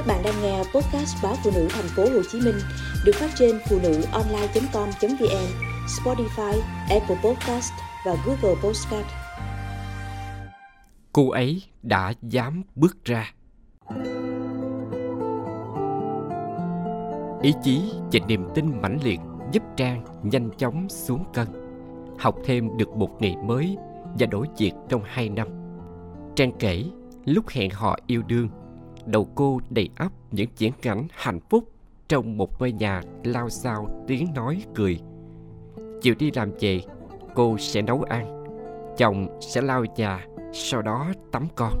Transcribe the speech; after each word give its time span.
Các 0.00 0.06
bạn 0.06 0.22
đang 0.24 0.42
nghe 0.42 0.58
podcast 0.58 1.16
báo 1.22 1.34
phụ 1.44 1.50
nữ 1.54 1.68
thành 1.70 1.88
phố 1.96 2.02
Hồ 2.02 2.22
Chí 2.32 2.40
Minh 2.40 2.54
được 3.04 3.12
phát 3.14 3.30
trên 3.38 3.58
phụ 3.68 3.78
nữ 3.82 4.02
online.com.vn, 4.12 5.46
Spotify, 5.86 6.60
Apple 6.90 7.16
Podcast 7.24 7.72
và 8.06 8.16
Google 8.26 8.60
Podcast. 8.62 9.06
Cô 11.12 11.30
ấy 11.30 11.62
đã 11.82 12.12
dám 12.22 12.62
bước 12.74 13.04
ra. 13.04 13.34
Ý 17.42 17.54
chí 17.62 17.92
và 18.12 18.20
niềm 18.26 18.44
tin 18.54 18.82
mãnh 18.82 18.98
liệt 19.02 19.20
giúp 19.52 19.62
Trang 19.76 20.04
nhanh 20.22 20.50
chóng 20.58 20.88
xuống 20.88 21.24
cân, 21.34 21.46
học 22.18 22.36
thêm 22.44 22.76
được 22.76 22.88
một 22.88 23.10
nghề 23.20 23.36
mới 23.36 23.76
và 24.18 24.26
đổi 24.26 24.46
việc 24.58 24.72
trong 24.88 25.02
hai 25.04 25.28
năm. 25.28 25.48
Trang 26.36 26.52
kể 26.58 26.84
lúc 27.24 27.48
hẹn 27.48 27.70
hò 27.70 27.96
yêu 28.06 28.22
đương 28.22 28.48
đầu 29.06 29.28
cô 29.34 29.60
đầy 29.70 29.88
ắp 29.94 30.12
những 30.30 30.48
diễn 30.56 30.72
cảnh 30.82 31.06
hạnh 31.10 31.40
phúc 31.50 31.64
trong 32.08 32.36
một 32.36 32.60
ngôi 32.60 32.72
nhà 32.72 33.02
lao 33.24 33.48
xao 33.48 34.04
tiếng 34.06 34.26
nói 34.34 34.62
cười. 34.74 35.00
Chiều 36.02 36.14
đi 36.18 36.30
làm 36.34 36.50
về, 36.60 36.80
cô 37.34 37.58
sẽ 37.58 37.82
nấu 37.82 38.02
ăn, 38.02 38.44
chồng 38.96 39.38
sẽ 39.40 39.62
lau 39.62 39.84
nhà, 39.96 40.26
sau 40.52 40.82
đó 40.82 41.12
tắm 41.32 41.46
con. 41.56 41.72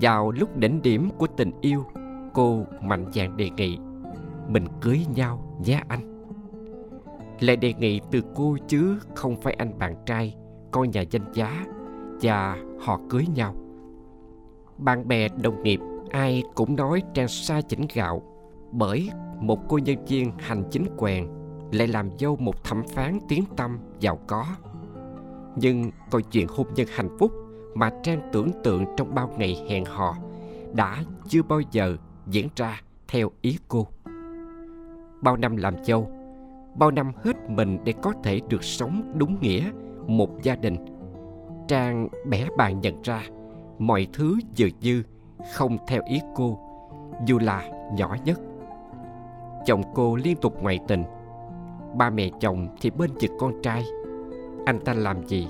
Vào 0.00 0.30
lúc 0.30 0.56
đỉnh 0.56 0.82
điểm 0.82 1.10
của 1.18 1.26
tình 1.26 1.50
yêu, 1.60 1.84
cô 2.34 2.64
mạnh 2.82 3.06
dạn 3.14 3.36
đề 3.36 3.50
nghị, 3.50 3.78
mình 4.48 4.64
cưới 4.80 5.06
nhau 5.14 5.58
nhé 5.64 5.82
anh. 5.88 6.24
Lại 7.40 7.56
đề 7.56 7.74
nghị 7.74 8.00
từ 8.10 8.22
cô 8.34 8.56
chứ 8.68 8.98
không 9.14 9.40
phải 9.40 9.54
anh 9.54 9.78
bạn 9.78 9.94
trai, 10.06 10.36
con 10.70 10.90
nhà 10.90 11.00
danh 11.10 11.32
giá, 11.32 11.66
và 12.22 12.56
họ 12.80 13.00
cưới 13.10 13.26
nhau. 13.34 13.54
Bạn 14.78 15.08
bè, 15.08 15.28
đồng 15.42 15.62
nghiệp 15.62 15.80
ai 16.10 16.42
cũng 16.54 16.76
nói 16.76 17.02
trang 17.14 17.28
sai 17.28 17.62
chỉnh 17.62 17.86
gạo, 17.94 18.22
bởi 18.72 19.10
một 19.40 19.68
cô 19.68 19.78
nhân 19.78 20.04
viên 20.04 20.32
hành 20.38 20.64
chính 20.70 20.86
quèn 20.96 21.28
lại 21.72 21.88
làm 21.88 22.10
dâu 22.18 22.36
một 22.36 22.64
thẩm 22.64 22.82
phán 22.94 23.18
tiếng 23.28 23.44
tâm 23.56 23.78
giàu 24.00 24.18
có. 24.26 24.44
Nhưng 25.56 25.90
câu 26.10 26.20
chuyện 26.20 26.46
hôn 26.48 26.66
nhân 26.74 26.86
hạnh 26.94 27.16
phúc 27.18 27.32
mà 27.74 27.90
trang 28.02 28.20
tưởng 28.32 28.50
tượng 28.64 28.84
trong 28.96 29.14
bao 29.14 29.30
ngày 29.38 29.64
hẹn 29.68 29.84
hò 29.84 30.16
đã 30.74 31.04
chưa 31.28 31.42
bao 31.42 31.60
giờ 31.70 31.96
diễn 32.26 32.48
ra 32.56 32.80
theo 33.08 33.30
ý 33.40 33.58
cô. 33.68 33.86
Bao 35.20 35.36
năm 35.36 35.56
làm 35.56 35.84
dâu, 35.84 36.10
bao 36.74 36.90
năm 36.90 37.12
hết 37.24 37.50
mình 37.50 37.78
để 37.84 37.94
có 38.02 38.12
thể 38.22 38.40
được 38.48 38.64
sống 38.64 39.12
đúng 39.14 39.40
nghĩa 39.40 39.70
một 40.06 40.42
gia 40.42 40.56
đình, 40.56 40.76
trang 41.68 42.08
bẻ 42.26 42.48
bàn 42.56 42.80
nhận 42.80 43.02
ra 43.02 43.22
mọi 43.78 44.08
thứ 44.12 44.38
dường 44.54 44.72
như 44.80 45.02
không 45.52 45.78
theo 45.86 46.02
ý 46.06 46.20
cô, 46.34 46.58
dù 47.26 47.38
là 47.38 47.64
nhỏ 47.92 48.16
nhất. 48.24 48.40
Chồng 49.66 49.82
cô 49.94 50.16
liên 50.16 50.36
tục 50.36 50.62
ngoại 50.62 50.78
tình. 50.88 51.04
Ba 51.94 52.10
mẹ 52.10 52.30
chồng 52.40 52.68
thì 52.80 52.90
bên 52.90 53.10
vực 53.20 53.30
con 53.38 53.62
trai. 53.62 53.84
Anh 54.66 54.80
ta 54.80 54.94
làm 54.94 55.26
gì, 55.26 55.48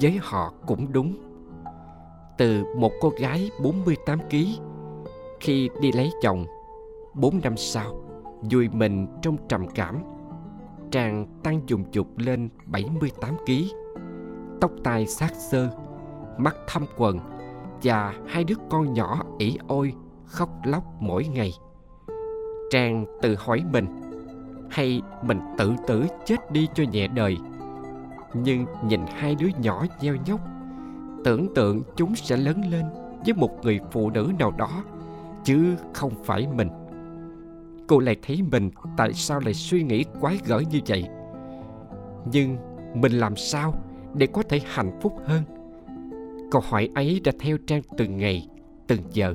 với 0.00 0.18
họ 0.22 0.52
cũng 0.66 0.92
đúng. 0.92 1.14
Từ 2.38 2.64
một 2.76 2.92
cô 3.00 3.12
gái 3.18 3.50
48 3.62 4.18
kg 4.30 4.36
khi 5.40 5.70
đi 5.80 5.92
lấy 5.92 6.10
chồng 6.22 6.46
4 7.14 7.40
năm 7.42 7.56
sau 7.56 7.94
vui 8.50 8.68
mình 8.68 9.06
trong 9.22 9.36
trầm 9.48 9.66
cảm. 9.74 10.02
Trang 10.90 11.26
tăng 11.42 11.60
dùng 11.66 11.84
chục 11.84 12.18
lên 12.18 12.48
78 12.66 13.36
kg 13.36 13.52
Tóc 14.60 14.70
tai 14.84 15.06
sát 15.06 15.34
sơ 15.34 15.68
Mắt 16.38 16.56
thâm 16.68 16.86
quần 16.96 17.18
và 17.82 18.14
hai 18.26 18.44
đứa 18.44 18.54
con 18.70 18.94
nhỏ 18.94 19.22
ỉ 19.38 19.58
ôi, 19.68 19.94
khóc 20.26 20.48
lóc 20.64 20.84
mỗi 21.00 21.24
ngày. 21.24 21.52
Trang 22.70 23.04
tự 23.22 23.36
hỏi 23.38 23.64
mình, 23.72 23.86
hay 24.70 25.02
mình 25.22 25.40
tự 25.58 25.72
tử 25.86 26.04
chết 26.24 26.52
đi 26.52 26.68
cho 26.74 26.84
nhẹ 26.92 27.08
đời? 27.08 27.38
Nhưng 28.34 28.66
nhìn 28.84 29.00
hai 29.16 29.34
đứa 29.34 29.48
nhỏ 29.62 29.84
nheo 30.00 30.16
nhóc, 30.26 30.40
tưởng 31.24 31.54
tượng 31.54 31.82
chúng 31.96 32.14
sẽ 32.14 32.36
lớn 32.36 32.62
lên 32.70 32.84
với 33.24 33.34
một 33.34 33.50
người 33.62 33.80
phụ 33.90 34.10
nữ 34.10 34.32
nào 34.38 34.50
đó, 34.50 34.84
chứ 35.44 35.76
không 35.94 36.12
phải 36.24 36.48
mình. 36.54 36.68
Cô 37.88 37.98
lại 37.98 38.16
thấy 38.22 38.42
mình 38.52 38.70
tại 38.96 39.12
sao 39.12 39.40
lại 39.40 39.54
suy 39.54 39.82
nghĩ 39.82 40.04
quái 40.20 40.38
gở 40.46 40.62
như 40.70 40.80
vậy? 40.86 41.08
Nhưng 42.32 42.56
mình 42.94 43.12
làm 43.12 43.36
sao 43.36 43.74
để 44.14 44.26
có 44.26 44.42
thể 44.42 44.60
hạnh 44.66 44.98
phúc 45.02 45.12
hơn? 45.24 45.42
Câu 46.50 46.62
hỏi 46.64 46.88
ấy 46.94 47.20
đã 47.24 47.32
theo 47.40 47.56
Trang 47.66 47.82
từng 47.96 48.18
ngày, 48.18 48.48
từng 48.86 49.00
giờ. 49.12 49.34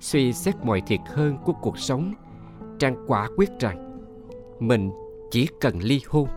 Suy 0.00 0.32
xét 0.32 0.54
mọi 0.62 0.80
thiệt 0.80 1.00
hơn 1.06 1.36
của 1.44 1.52
cuộc 1.52 1.78
sống, 1.78 2.12
Trang 2.78 3.04
quả 3.06 3.28
quyết 3.36 3.50
rằng 3.58 3.98
mình 4.60 4.90
chỉ 5.30 5.48
cần 5.60 5.78
ly 5.82 6.00
hôn 6.08 6.28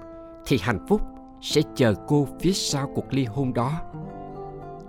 thì 0.46 0.58
hạnh 0.62 0.86
phúc 0.90 1.02
sẽ 1.42 1.62
chờ 1.76 1.94
cô 2.08 2.28
phía 2.40 2.52
sau 2.52 2.92
cuộc 2.96 3.14
ly 3.14 3.26
hôn 3.26 3.54
đó. 3.54 3.82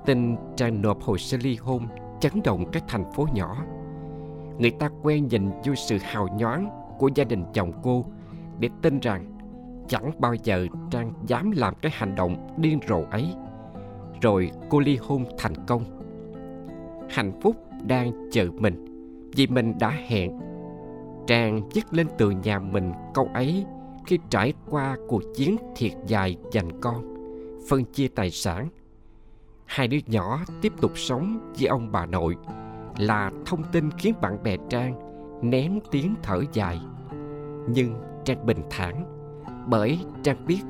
Tin 0.07 0.37
Trang 0.57 0.83
nộp 0.83 1.03
hồ 1.03 1.19
sơ 1.19 1.39
ly 1.43 1.57
hôn 1.57 1.87
chấn 2.21 2.33
động 2.45 2.65
các 2.73 2.85
thành 2.89 3.13
phố 3.13 3.27
nhỏ. 3.35 3.65
Người 4.59 4.71
ta 4.71 4.91
quen 5.03 5.27
nhìn 5.27 5.51
vô 5.65 5.75
sự 5.75 5.99
hào 6.01 6.29
nhoáng 6.39 6.69
của 6.99 7.11
gia 7.15 7.25
đình 7.25 7.45
chồng 7.53 7.73
cô 7.83 8.05
để 8.59 8.69
tin 8.83 9.01
rằng 9.01 9.39
chẳng 9.89 10.11
bao 10.19 10.35
giờ 10.35 10.67
Trang 10.91 11.13
dám 11.27 11.51
làm 11.51 11.75
cái 11.83 11.93
hành 11.95 12.15
động 12.15 12.57
điên 12.57 12.81
rồ 12.89 13.03
ấy 13.11 13.35
rồi 14.23 14.51
cô 14.69 14.81
ly 14.81 14.97
hôn 14.97 15.25
thành 15.39 15.55
công. 15.67 15.85
Hạnh 17.11 17.41
phúc 17.43 17.57
đang 17.87 18.13
chờ 18.33 18.47
mình, 18.59 18.85
vì 19.37 19.47
mình 19.47 19.75
đã 19.81 19.91
hẹn. 20.07 20.39
Trang 21.27 21.69
viết 21.75 21.85
lên 21.91 22.07
từ 22.19 22.31
nhà 22.31 22.59
mình 22.59 22.93
câu 23.15 23.29
ấy 23.35 23.65
khi 24.07 24.19
trải 24.31 24.53
qua 24.71 24.97
cuộc 25.09 25.23
chiến 25.35 25.57
thiệt 25.77 25.93
dài 26.07 26.37
giành 26.53 26.81
con, 26.81 27.15
phân 27.69 27.85
chia 27.85 28.09
tài 28.09 28.31
sản. 28.31 28.69
Hai 29.67 29.89
đứa 29.89 29.99
nhỏ 30.07 30.41
tiếp 30.63 30.73
tục 30.81 30.99
sống 30.99 31.53
với 31.59 31.67
ông 31.67 31.93
bà 31.93 32.07
nội 32.07 32.37
là 32.99 33.31
thông 33.47 33.63
tin 33.73 33.91
khiến 33.99 34.15
bạn 34.21 34.43
bè 34.43 34.57
trang 34.69 35.11
nén 35.43 35.81
tiếng 35.91 36.15
thở 36.23 36.43
dài. 36.53 36.81
Nhưng 37.69 37.95
trang 38.25 38.47
bình 38.47 38.63
thản, 38.71 39.05
bởi 39.67 39.99
trang 40.23 40.47
biết 40.47 40.61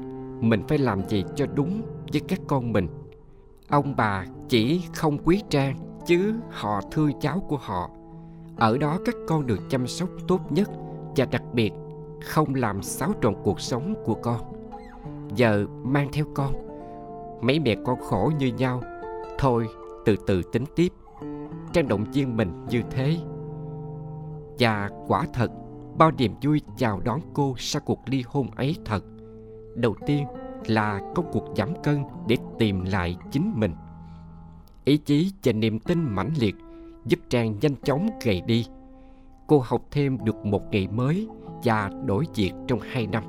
mình 0.40 0.62
phải 0.68 0.78
làm 0.78 1.08
gì 1.08 1.24
cho 1.36 1.46
đúng 1.54 1.82
với 2.12 2.20
các 2.28 2.40
con 2.46 2.72
mình 2.72 2.88
ông 3.70 3.96
bà 3.96 4.24
chỉ 4.48 4.82
không 4.94 5.18
quý 5.24 5.42
trang 5.50 5.76
chứ 6.06 6.34
họ 6.50 6.80
thương 6.90 7.10
cháu 7.20 7.40
của 7.48 7.56
họ. 7.56 7.90
Ở 8.56 8.78
đó 8.78 8.98
các 9.04 9.14
con 9.28 9.46
được 9.46 9.60
chăm 9.70 9.86
sóc 9.86 10.08
tốt 10.28 10.40
nhất 10.50 10.70
và 11.16 11.24
đặc 11.24 11.42
biệt 11.52 11.72
không 12.20 12.54
làm 12.54 12.82
xáo 12.82 13.12
trộn 13.22 13.34
cuộc 13.44 13.60
sống 13.60 13.94
của 14.04 14.14
con. 14.14 14.40
Giờ 15.34 15.66
mang 15.82 16.08
theo 16.12 16.24
con, 16.34 16.52
mấy 17.42 17.60
mẹ 17.60 17.76
con 17.84 18.00
khổ 18.00 18.32
như 18.38 18.46
nhau, 18.46 18.82
thôi 19.38 19.66
từ 20.04 20.16
từ 20.26 20.42
tính 20.52 20.64
tiếp. 20.76 20.92
Trang 21.72 21.88
động 21.88 22.04
viên 22.12 22.36
mình 22.36 22.66
như 22.70 22.82
thế. 22.90 23.16
Và 24.58 24.90
quả 25.06 25.26
thật, 25.32 25.50
bao 25.98 26.10
niềm 26.10 26.34
vui 26.42 26.60
chào 26.76 27.00
đón 27.04 27.20
cô 27.34 27.54
sau 27.58 27.82
cuộc 27.84 28.00
ly 28.06 28.24
hôn 28.26 28.50
ấy 28.56 28.76
thật. 28.84 29.04
Đầu 29.74 29.94
tiên 30.06 30.26
là 30.66 31.00
công 31.14 31.26
cuộc 31.32 31.44
giảm 31.56 31.82
cân 31.82 32.04
để 32.26 32.36
tìm 32.58 32.84
lại 32.84 33.16
chính 33.30 33.52
mình. 33.54 33.74
Ý 34.84 34.96
chí 34.96 35.32
và 35.44 35.52
niềm 35.52 35.78
tin 35.78 36.02
mãnh 36.02 36.30
liệt 36.38 36.56
giúp 37.06 37.20
trang 37.28 37.54
nhanh 37.60 37.76
chóng 37.82 38.08
gầy 38.24 38.40
đi. 38.40 38.66
Cô 39.46 39.62
học 39.64 39.82
thêm 39.90 40.18
được 40.24 40.46
một 40.46 40.62
nghề 40.70 40.86
mới 40.86 41.28
và 41.64 41.90
đổi 42.04 42.26
việc 42.34 42.52
trong 42.66 42.78
hai 42.92 43.06
năm. 43.06 43.24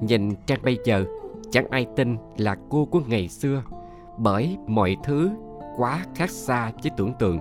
Nhìn 0.00 0.34
trang 0.46 0.60
bây 0.62 0.78
giờ, 0.84 1.04
chẳng 1.50 1.66
ai 1.70 1.86
tin 1.96 2.16
là 2.36 2.56
cô 2.70 2.84
của 2.84 3.00
ngày 3.06 3.28
xưa, 3.28 3.62
bởi 4.18 4.56
mọi 4.66 4.96
thứ 5.04 5.30
quá 5.76 6.06
khác 6.14 6.30
xa 6.30 6.72
với 6.82 6.90
tưởng 6.96 7.12
tượng. 7.18 7.38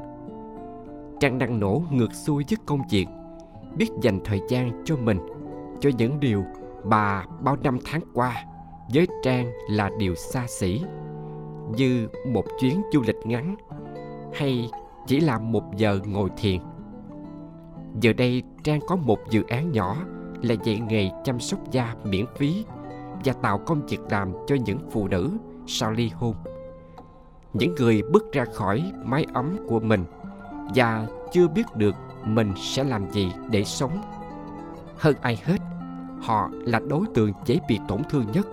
Trang 1.20 1.38
đang 1.38 1.59
nổ 1.59 1.84
ngược 1.91 2.14
xuôi 2.14 2.46
với 2.50 2.58
công 2.66 2.82
việc, 2.90 3.08
biết 3.76 3.90
dành 4.02 4.20
thời 4.26 4.40
gian 4.50 4.84
cho 4.85 4.96
mình, 4.96 5.20
cho 5.79 5.90
những 5.97 6.20
điều 6.20 6.44
bà 6.84 7.26
bao 7.41 7.58
năm 7.64 7.78
tháng 7.85 8.02
qua 8.14 8.46
với 8.93 9.08
trang 9.23 9.52
là 9.70 9.90
điều 9.97 10.16
xa 10.16 10.46
xỉ. 10.47 10.82
Như 11.76 12.08
một 12.28 12.46
chuyến 12.59 12.82
du 12.93 13.02
lịch 13.02 13.16
ngắn 13.23 13.55
hay 14.34 14.70
chỉ 15.08 15.20
là 15.20 15.40
một 15.40 15.64
giờ 15.78 15.99
ngồi 16.05 16.29
thiền. 16.38 16.59
Giờ 18.02 18.14
đây 18.14 18.43
trang 18.64 18.79
có 18.88 18.96
một 18.96 19.20
dự 19.29 19.43
án 19.47 19.72
nhỏ 19.72 19.97
là 20.41 20.55
dạy 20.64 20.79
nghề 20.79 21.09
chăm 21.23 21.40
sóc 21.40 21.72
da 21.72 21.96
miễn 22.03 22.26
phí 22.38 22.66
và 23.26 23.34
tạo 23.34 23.58
công 23.58 23.85
việc 23.85 23.99
làm 24.09 24.34
cho 24.47 24.55
những 24.66 24.79
phụ 24.91 25.08
nữ 25.08 25.32
sau 25.67 25.91
ly 25.91 26.09
hôn. 26.14 26.35
Những 27.53 27.76
người 27.76 28.02
bước 28.11 28.32
ra 28.32 28.46
khỏi 28.46 28.91
mái 29.05 29.26
ấm 29.34 29.58
của 29.67 29.79
mình 29.79 30.05
và 30.76 31.08
chưa 31.32 31.47
biết 31.47 31.66
được 31.76 31.96
mình 32.26 32.53
sẽ 32.58 32.84
làm 32.84 33.11
gì 33.11 33.32
để 33.49 33.64
sống. 33.64 34.02
Hơn 34.97 35.16
ai 35.22 35.40
hết, 35.46 35.58
họ 36.22 36.49
là 36.52 36.79
đối 36.79 37.05
tượng 37.14 37.32
dễ 37.46 37.59
bị 37.67 37.79
tổn 37.88 38.02
thương 38.09 38.26
nhất 38.34 38.47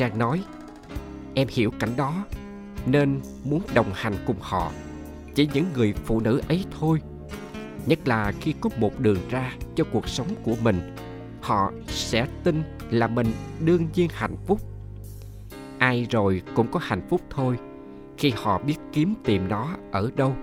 trang 0.00 0.18
nói, 0.18 0.44
em 1.34 1.48
hiểu 1.50 1.70
cảnh 1.78 1.96
đó, 1.96 2.24
nên 2.86 3.20
muốn 3.44 3.62
đồng 3.74 3.92
hành 3.94 4.14
cùng 4.26 4.36
họ, 4.40 4.72
chỉ 5.34 5.48
những 5.54 5.64
người 5.74 5.94
phụ 6.04 6.20
nữ 6.20 6.40
ấy 6.48 6.64
thôi. 6.78 7.00
Nhất 7.86 7.98
là 8.08 8.32
khi 8.40 8.54
có 8.60 8.70
một 8.76 9.00
đường 9.00 9.18
ra 9.30 9.52
cho 9.74 9.84
cuộc 9.92 10.08
sống 10.08 10.26
của 10.42 10.54
mình, 10.62 10.96
họ 11.40 11.72
sẽ 11.86 12.26
tin 12.44 12.62
là 12.90 13.06
mình 13.06 13.26
đương 13.64 13.88
nhiên 13.94 14.08
hạnh 14.12 14.36
phúc. 14.46 14.60
Ai 15.78 16.06
rồi 16.10 16.42
cũng 16.54 16.70
có 16.70 16.80
hạnh 16.82 17.06
phúc 17.10 17.20
thôi, 17.30 17.56
khi 18.18 18.32
họ 18.36 18.58
biết 18.58 18.76
kiếm 18.92 19.14
tìm 19.24 19.48
nó 19.48 19.76
ở 19.92 20.10
đâu. 20.16 20.36